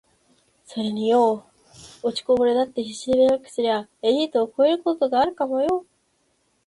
[0.65, 1.45] ｢それによ……
[2.01, 5.85] 落ちこぼれだって必死で努力すりゃエリートを超えることがあるかもよ｣